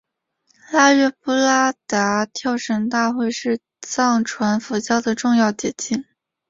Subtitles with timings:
[0.71, 6.03] 腊月布拉达跳神大会是藏传佛教的重要节庆。